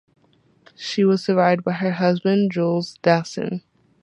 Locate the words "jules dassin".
2.51-3.61